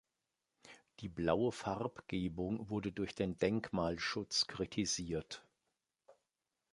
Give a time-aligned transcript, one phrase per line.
[1.01, 5.45] Die blaue Farbgebung wurde durch den Denkmalschutz kritisiert.